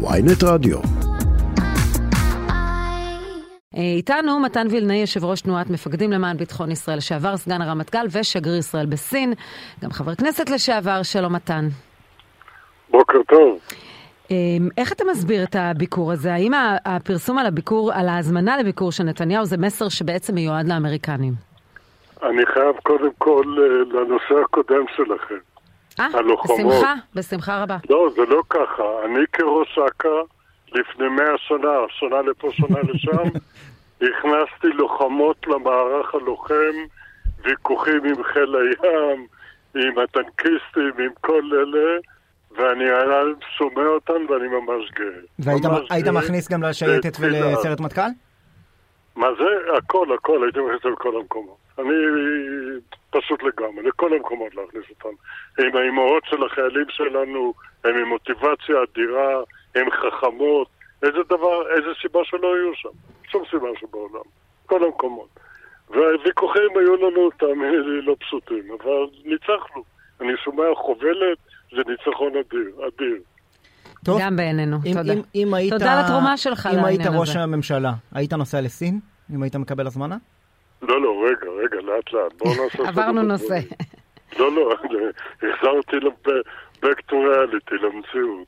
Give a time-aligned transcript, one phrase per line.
[0.00, 0.78] ויינט רדיו.
[3.74, 8.86] איתנו מתן וילנאי, יושב ראש תנועת מפקדים למען ביטחון ישראל, לשעבר סגן הרמטכ"ל ושגריר ישראל
[8.86, 9.32] בסין,
[9.84, 11.68] גם חבר כנסת לשעבר, שלום מתן.
[12.90, 13.58] בוקר טוב.
[14.30, 16.34] אמ, איך אתה מסביר את הביקור הזה?
[16.34, 16.52] האם
[16.84, 21.32] הפרסום על הביקור, על ההזמנה לביקור של נתניהו זה מסר שבעצם מיועד לאמריקנים?
[22.22, 25.38] אני חייב קודם כל אה, לנושא הקודם שלכם.
[26.00, 26.58] אה, הלוחמות.
[26.58, 27.76] בשמחה, בשמחה רבה.
[27.90, 28.84] לא, זה לא ככה.
[29.04, 30.08] אני כראש אכ"א,
[30.72, 33.38] לפני מאה שנה, שנה לפה, שנה לשם,
[34.08, 36.74] הכנסתי לוחמות למערך הלוחם,
[37.44, 39.26] ויכוחים עם חיל הים,
[39.74, 41.98] עם הטנקיסטים, עם כל אלה,
[42.56, 42.84] ואני
[43.58, 45.06] שומע אותם ואני ממש גאה.
[45.38, 46.12] והיית ממש היית גאה.
[46.14, 47.16] מכניס גם לשייטת.
[47.20, 48.10] ולסיירת מטכ"ל?
[49.16, 49.78] מה זה?
[49.78, 51.56] הכל, הכל, הייתי מכניס לכל המקומות.
[51.78, 51.94] אני
[53.10, 55.16] פשוט לגמרי, לכל המקומות להכניס אותם.
[55.64, 59.42] עם האימהות של החיילים שלנו, הם עם מוטיבציה אדירה,
[59.74, 60.68] הם חכמות,
[61.02, 62.88] איזה דבר, איזה סיבה שלא יהיו שם.
[63.30, 64.24] שום סיבה שבעולם.
[64.66, 65.28] כל המקומות.
[65.90, 69.82] והוויכוחים היו לנו, תאמיני לי, לא פשוטים, אבל ניצחנו.
[70.20, 71.38] אני שומע חובלת,
[71.70, 73.22] זה ניצחון אדיר, אדיר.
[74.04, 75.12] טוב, גם בעינינו, אם, תודה.
[75.12, 77.40] אם, אם היית, תודה על התרומה שלך אם היית לעניין ראש הזה.
[77.40, 79.00] הממשלה, היית נוסע לסין?
[79.34, 80.16] אם היית מקבל הזמנה?
[80.82, 81.50] לא, לא, רגע,
[81.88, 82.32] לאט לאט.
[82.38, 82.78] בואו נעשה...
[82.78, 83.22] סדר עברנו.
[83.22, 83.58] נושא.
[84.38, 84.74] לא, לא,
[85.42, 88.46] החזרתי ל-back to reality, למציאות.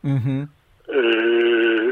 [0.91, 1.91] אה,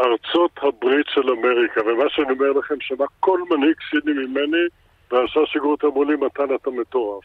[0.00, 4.64] ארצות הברית של אמריקה, ומה שאני אומר לכם, שמה כל מנהיג סיני ממני,
[5.10, 7.24] ואנשי השיגרות אמרו לי, מתן אתה מטורף.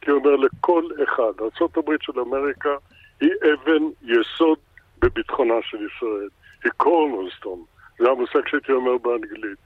[0.00, 2.74] כי הוא אומר לכל אחד, ארצות הברית של אמריקה
[3.20, 4.58] היא אבן יסוד
[4.98, 6.28] בביטחונה של ישראל.
[6.64, 7.62] היא קורנלסטון,
[7.98, 9.58] זה המושג שהייתי אומר באנגלית.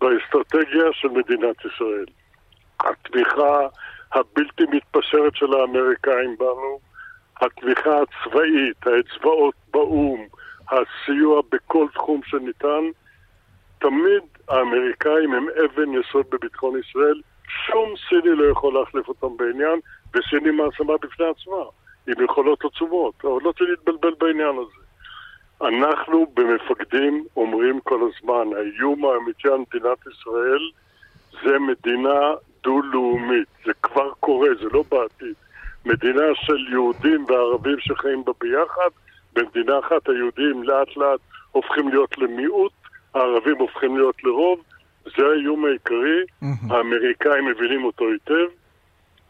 [0.00, 2.06] באסטרטגיה של מדינת ישראל.
[2.80, 3.66] התמיכה
[4.12, 6.78] הבלתי מתפשרת של האמריקאים בנו,
[7.40, 10.26] התמיכה הצבאית, האצבעות באו"ם,
[10.70, 12.84] הסיוע בכל תחום שניתן,
[13.78, 17.20] תמיד האמריקאים הם אבן יסוד בביטחון ישראל.
[17.66, 19.80] שום סיני לא יכול להחליף אותם בעניין,
[20.14, 21.62] וסיני מעצמה בפני עצמה,
[22.06, 24.88] עם יכולות עצומות, אבל לא צריך להתבלבל בעניין הזה.
[25.68, 30.70] אנחנו במפקדים אומרים כל הזמן, האיום האמיתי על מדינת ישראל
[31.42, 32.20] זה מדינה
[32.62, 33.48] דו-לאומית.
[33.64, 35.34] זה כבר קורה, זה לא בעתיד.
[35.84, 38.90] מדינה של יהודים וערבים שחיים בה ביחד,
[39.32, 41.20] במדינה אחת היהודים לאט לאט
[41.52, 42.72] הופכים להיות למיעוט,
[43.14, 44.62] הערבים הופכים להיות לרוב,
[45.16, 46.72] זה האיום העיקרי, מהמם.
[46.72, 48.48] האמריקאים מבינים אותו היטב,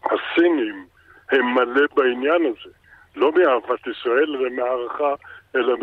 [0.04, 0.86] הסינים
[1.30, 2.74] הם מלא בעניין הזה,
[3.16, 5.14] לא מאהבת ישראל, אלא מהערכה,
[5.56, 5.74] אלא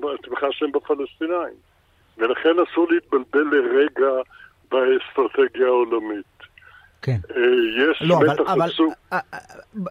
[0.00, 1.54] מהתמיכה שלהם בפלסטינאים.
[2.18, 4.10] ולכן אסור להתבלבל לרגע
[4.70, 6.39] באסטרטגיה העולמית.
[7.02, 7.16] כן.
[7.36, 7.42] אה,
[7.92, 8.70] יש לא, אבל, מתח אבל.
[9.12, 9.38] אה, אה,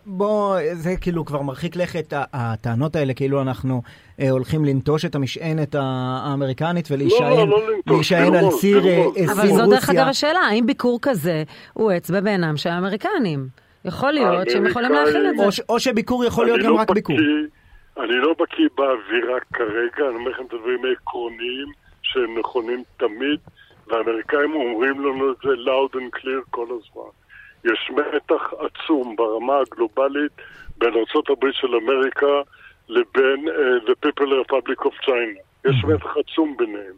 [0.06, 3.82] בוא, זה כאילו כבר מרחיק לכת, הטענות האלה, כאילו אנחנו
[4.30, 8.88] הולכים לנטוש את המשענת האמריקנית ולהישען לא, לא להישען על ציר.
[8.88, 9.90] אה, אבל זו דרך.
[9.90, 11.44] אגב השאלה, האם ביקור כזה
[11.74, 13.48] הוא אצבע בעינם של האמריקנים?
[13.86, 15.46] יכול להיות שהם יכולים להכיל את זה.
[15.46, 17.16] או, ש- או שביקור יכול להיות גם לא רק ביקור.
[17.98, 21.68] אני לא בקיא באווירה כרגע, אני אומר לכם את הדברים העקרוניים
[22.02, 23.40] שהם נכונים תמיד,
[23.90, 27.10] והאמריקאים אומרים לנו את זה loud and clear כל הזמן.
[27.66, 30.32] יש מתח עצום ברמה הגלובלית
[30.78, 32.42] בין ארה"ב של אמריקה
[32.90, 35.70] לבין uh, The People Republic of China.
[35.70, 36.94] יש מתח עצום ביניהם.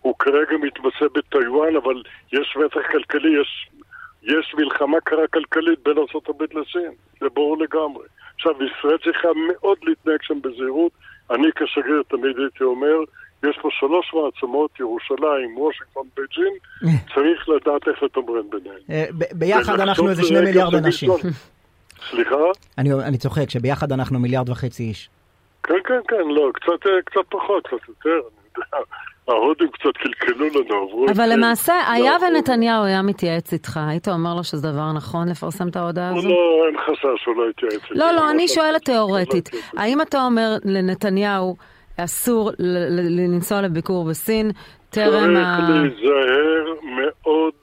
[0.00, 3.68] הוא כרגע מתמצא בטיוואן, אבל יש מתח כלכלי, יש,
[4.22, 8.06] יש מלחמה קרה כלכלית בין ארה"ב לסין, זה ברור לגמרי.
[8.34, 10.92] עכשיו, ישראל צריכה מאוד להתנהג שם בזהירות.
[11.30, 12.98] אני כשגריר תמיד הייתי אומר,
[13.50, 16.54] יש פה שלוש מעצמות, ירושלים, וושינגטון, בייג'ין,
[17.14, 18.78] צריך לדעת איך לתמרן ביניהם.
[18.90, 21.10] אה, ביחד אנחנו איזה שני מיליארד אנשים.
[22.10, 22.34] סליחה?
[22.78, 25.08] אני, אני צוחק, שביחד אנחנו מיליארד וחצי איש.
[25.62, 28.18] כן, כן, כן, לא, קצת, אה, קצת פחות, קצת יותר, אני
[28.56, 28.76] יודע.
[29.28, 31.04] ההודים קצת קלקלו לנו, עברו...
[31.04, 31.36] את אבל זה.
[31.36, 35.68] למעשה, לא, היה הוא- ונתניהו היה מתייעץ איתך, היית אומר לו שזה דבר נכון לפרסם
[35.68, 36.28] את ההודעה הוא הזו?
[36.28, 36.34] לא,
[36.66, 37.94] אין חשש שהוא לא יתייעץ איתי.
[37.94, 39.50] לא, לא, אני הוא שואלת לא תיאורטית.
[39.76, 41.56] האם אתה אומר לנתניהו,
[41.96, 42.50] אסור
[43.10, 44.50] לנסוע לביקור בסין,
[44.90, 45.58] טרם ה...
[45.58, 47.54] צריך להיזהר מאוד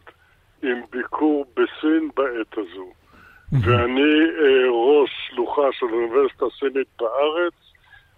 [0.63, 2.91] עם ביקור בסין בעת הזו.
[3.51, 7.53] ואני אה, ראש שלוחה של האוניברסיטה הסינית בארץ,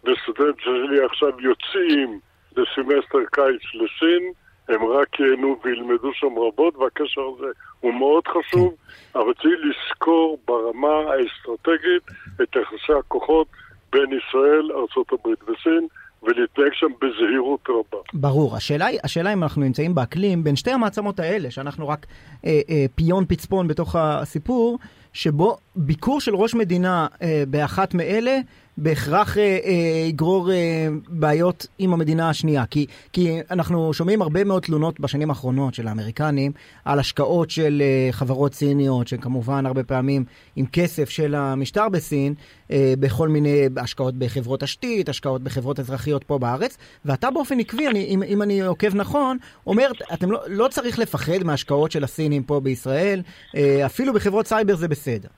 [0.03, 2.19] וסטודנטים שלי עכשיו יוצאים
[2.57, 4.31] לסמסטר קיץ לסין,
[4.69, 8.75] הם רק ייהנו וילמדו שם רבות, והקשר הזה הוא מאוד חשוב,
[9.15, 12.03] אבל צריך לזכור ברמה האסטרטגית
[12.41, 13.47] את יחסי הכוחות
[13.91, 15.87] בין ישראל, ארה"ב וסין,
[16.23, 18.03] ולהתנהג שם בזהירות רבה.
[18.13, 18.55] ברור.
[18.55, 22.05] השאלה היא, השאלה אם אנחנו נמצאים באקלים בין שתי המעצמות האלה, שאנחנו רק
[22.45, 24.79] אה, אה, פיון פצפון בתוך הסיפור,
[25.13, 28.39] שבו ביקור של ראש מדינה אה, באחת מאלה
[28.77, 32.65] בהכרח אה, אה, יגרור אה, בעיות עם המדינה השנייה.
[32.65, 36.51] כי, כי אנחנו שומעים הרבה מאוד תלונות בשנים האחרונות של האמריקנים
[36.85, 40.23] על השקעות של אה, חברות סיניות, שכמובן הרבה פעמים
[40.55, 42.33] עם כסף של המשטר בסין,
[42.71, 48.05] אה, בכל מיני השקעות בחברות תשתית, השקעות בחברות אזרחיות פה בארץ, ואתה באופן עקבי, אני,
[48.05, 49.37] אם, אם אני עוקב נכון,
[49.67, 53.21] אומר, אתם לא, לא צריך לפחד מהשקעות של הסינים פה בישראל,
[53.55, 55.29] אה, אפילו בחברות סייבר זה בסדר.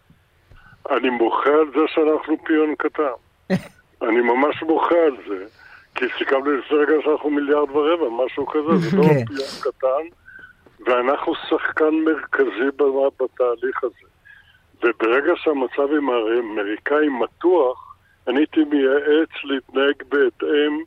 [0.92, 3.25] אני מוחה על זה שאנחנו פיון קטן.
[4.02, 5.46] אני ממש מוחה על זה.
[5.96, 9.26] כי סיכמנו לפני רגע שאנחנו מיליארד ורבע, משהו כזה, זה לא כן.
[9.26, 10.06] פיון קטן,
[10.86, 12.70] ואנחנו שחקן מרכזי
[13.20, 14.08] בתהליך הזה.
[14.84, 17.96] וברגע שהמצב עם האמריקאים מתוח,
[18.28, 20.84] אני הייתי מייעץ להתנהג בהתאם,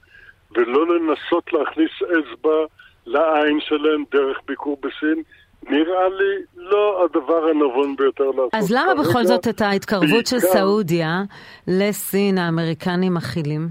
[0.51, 2.65] ולא לנסות להכניס אצבע
[3.07, 5.23] לעין שלהם דרך ביקור בסין.
[5.63, 8.55] נראה לי לא הדבר הנבון ביותר לעשות.
[8.55, 11.23] אז למה בכל כרגע, זאת את ההתקרבות של בעיקר- סעודיה
[11.69, 13.69] לסין האמריקנים מכילים?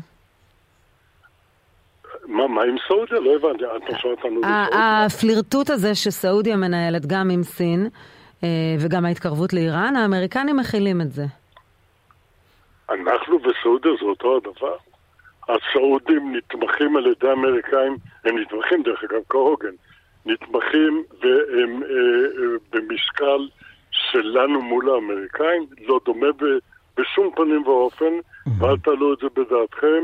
[2.26, 3.20] מה, מה עם סעודיה?
[3.20, 3.64] לא הבנתי.
[3.88, 5.06] אתה שואל אותנו ה- בסעודיה?
[5.06, 7.90] הפלירטוט הזה שסעודיה מנהלת גם עם סין,
[8.44, 8.48] אה,
[8.80, 11.26] וגם ההתקרבות לאיראן, האמריקנים מכילים את זה.
[12.90, 14.76] אנחנו וסעודיה זה אותו הדבר.
[15.50, 17.96] הסעודים נתמכים על ידי האמריקאים,
[18.26, 19.70] הם נתמכים דרך אגב כהוגן,
[20.28, 23.48] נתמכים והם אה, אה, במשקל
[23.92, 26.44] שלנו מול האמריקאים, לא דומה ב,
[26.98, 28.14] בשום פנים ואופן,
[28.60, 30.04] ואל תעלו את זה בדעתכם.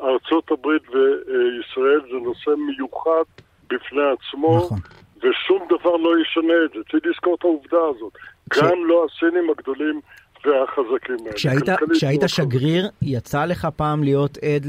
[0.00, 3.22] ארצות הברית וישראל זה נושא מיוחד
[3.70, 4.78] בפני עצמו, נכון.
[5.22, 6.78] ושום דבר לא ישנה את זה.
[6.90, 8.12] צריך לזכור את העובדה הזאת.
[8.50, 10.00] כש- גם לא הסינים הגדולים
[10.46, 11.32] והחזקים האלה.
[11.34, 14.66] כשהיית, כשהיית מאוד שגריר, יצא לך פעם להיות עד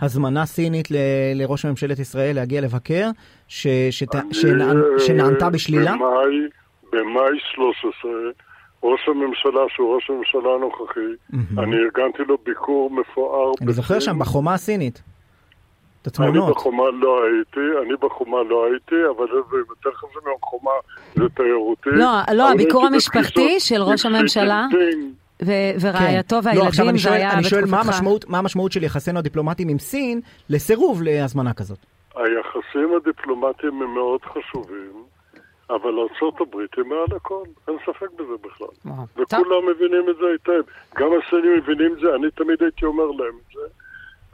[0.00, 0.96] להזמנה סינית ל,
[1.34, 3.10] לראש ממשלת ישראל להגיע לבקר,
[3.48, 5.94] ש, שת, אני, שנענ, אה, שנענתה בשלילה?
[5.94, 6.36] במאי,
[6.92, 8.10] במאי 13,
[8.82, 11.00] ראש הממשלה, שהוא ראש הממשלה הנוכחי,
[11.30, 11.58] מהמם.
[11.58, 13.52] אני ארגנתי לו ביקור מפואר.
[13.62, 14.12] אני זוכר בסין.
[14.14, 15.02] שם בחומה הסינית.
[16.06, 16.56] את אני התמונות.
[16.56, 20.70] בחומה לא הייתי, אני בחומה לא הייי, אבל זה כלל זה מהחומה,
[21.14, 21.90] זה תיירותי.
[21.92, 24.66] לא, לא, הביקור הייתי המשפחתי של ראש הממשלה?
[24.72, 25.46] ו- כן.
[25.80, 27.80] ורעייתו לא, עכשיו והילדים, אני זה שואל, אני שואל מה.
[27.80, 30.20] המשמעות, מה המשמעות של יחסינו הדיפלומטיים עם סין
[30.50, 31.78] לסירוב להזמנה כזאת.
[32.16, 34.92] היחסים הדיפלומטיים הם מאוד חשובים,
[35.70, 38.68] אבל ארה"ב היא מעל הכל, אין ספק בזה בכלל.
[38.84, 39.06] וואו.
[39.14, 39.40] טוב.
[39.40, 40.62] וכולם מבינים את זה היטב.
[40.96, 43.60] גם הסינים מבינים את זה, אני תמיד הייתי אומר להם את זה.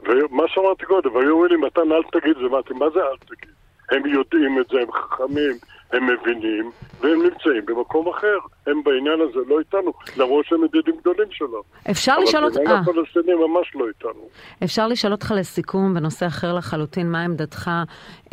[0.07, 2.45] ומה שאמרתי קודם, היו אומרים לי, מתן, אל תגיד זה.
[2.45, 3.53] אמרתי, מה זה אל תגיד?
[3.91, 5.55] הם יודעים את זה, הם חכמים,
[5.93, 8.37] הם מבינים, והם נמצאים במקום אחר.
[8.67, 11.61] הם בעניין הזה לא איתנו, למרות שהם ידידים גדולים שלנו.
[11.91, 14.27] אפשר לשאול אותך, אבל אה, בעניין הפלסטינים ממש לא איתנו.
[14.63, 17.69] אפשר לשאול אותך לסיכום בנושא אחר לחלוטין, מה עמדתך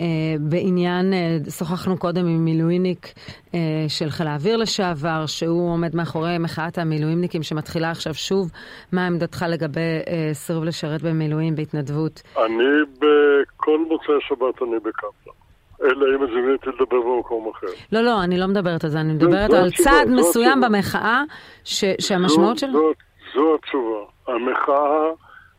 [0.00, 0.04] אה,
[0.40, 3.06] בעניין, אה, שוחחנו קודם עם מילואיניק
[3.54, 3.58] אה,
[3.88, 8.50] של חיל האוויר לשעבר, שהוא עומד מאחורי מחאת המילואימניקים שמתחילה עכשיו שוב,
[8.92, 12.22] מה עמדתך לגבי אה, סירוב לשרת במילואים בהתנדבות?
[12.36, 12.64] אני
[12.98, 15.40] בכל מוצאי שבת אני בקפלן.
[15.82, 17.66] אלא אם הזמיניתי לדבר במקום אחר.
[17.92, 20.60] לא, לא, אני לא מדברת על זה, אני מדברת זו על צעד זו מסוים.
[20.60, 21.22] במחאה,
[21.64, 22.72] שהמשמעות זו, של...
[22.72, 22.92] זו,
[23.34, 23.98] זו התשובה.
[24.28, 25.10] המחאה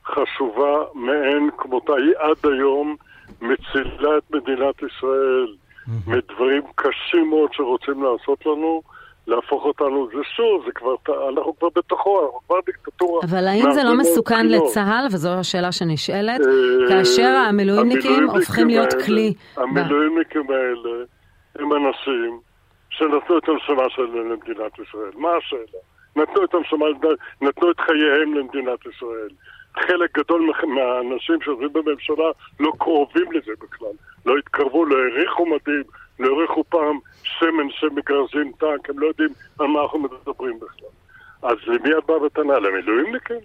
[0.06, 1.94] חשובה מאין כמותה.
[1.94, 2.96] היא עד היום
[3.42, 5.56] מצילה את מדינת ישראל
[6.08, 8.82] מדברים קשים מאוד שרוצים לעשות לנו,
[9.32, 10.96] להפוך אותנו, זה שוב, זה כבר,
[11.30, 13.22] אנחנו כבר בתוכו, אנחנו כבר דיקטטורה.
[13.30, 14.70] אבל האם זה לא מסוכן בחינות.
[14.70, 19.34] לצה"ל, וזו השאלה שנשאלת, אה, כאשר המילואימניקים הופכים להיות האלה- כלי...
[19.58, 21.04] המילואימניקים האלה
[21.60, 22.40] הם אנשים
[22.90, 25.12] שנתנו את הנשמה שלהם למדינת ישראל.
[25.16, 25.80] מה השאלה?
[26.16, 26.86] נתנו את הנשמה,
[27.42, 29.30] נתנו את חייהם למדינת ישראל.
[29.88, 32.26] חלק גדול מה- מהאנשים שיושבים בממשלה
[32.60, 33.96] לא קרובים לזה בכלל.
[34.26, 35.84] לא התקרבו, לא העריכו מדים,
[36.22, 40.90] לא פעם שמן שמגרזים טנק, הם לא יודעים על מה אנחנו מדברים בכלל.
[41.44, 42.60] אז למי את באה בטענה?
[42.60, 43.40] למילואימניקים?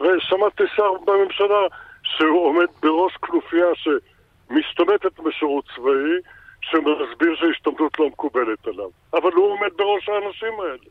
[0.00, 1.66] ושמעתי שר בממשלה
[2.02, 6.14] שהוא עומד בראש כנופיה שמסתמטת בשירות צבאי,
[6.60, 8.90] שמסביר שהשתמטות לא מקובלת עליו.
[9.12, 10.88] אבל הוא עומד בראש האנשים האלה.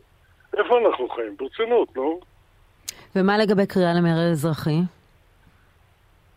[0.57, 1.35] איפה אנחנו חיים?
[1.37, 2.19] ברצינות, נו.
[3.15, 4.79] ומה לגבי קריאה למרד אזרחי?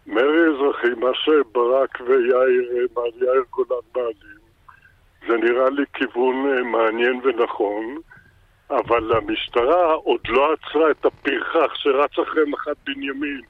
[0.06, 4.39] מרי אזרחי, מה שברק ויאיר, אה, יאיר גולן מעלים,
[5.30, 7.98] זה נראה לי כיוון אה, מעניין ונכון,
[8.70, 13.40] אבל המשטרה עוד לא עצרה את הפרחח שרץ אחרי מח"ט בנימין,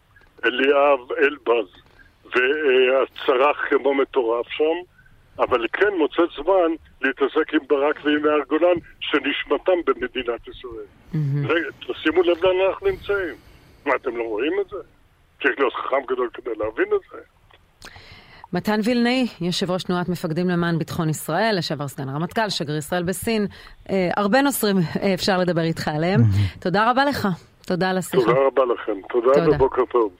[0.44, 1.68] אליאב אלבז,
[2.24, 4.76] והצרח כמו מטורף שם,
[5.38, 6.72] אבל היא כן מוצאת זמן
[7.02, 10.86] להתעסק עם ברק ועם יאיר גולן, שנשמתם במדינת ישראל.
[11.48, 13.34] רגע, תשימו לב לאן אנחנו נמצאים.
[13.86, 14.76] מה, אתם לא רואים את זה?
[15.42, 17.18] צריך להיות חכם גדול כדי להבין את זה.
[18.52, 23.46] מתן וילנאי, יושב ראש תנועת מפקדים למען ביטחון ישראל, לשעבר סגן הרמטכ"ל, שגריר ישראל בסין.
[23.90, 26.20] אה, הרבה נושאים אה, אפשר לדבר איתך עליהם.
[26.60, 27.28] תודה רבה לך.
[27.66, 28.22] תודה על השיחה.
[28.24, 28.92] תודה רבה לכם.
[29.08, 29.56] תודה, תודה.
[29.56, 30.10] ובוקר טוב.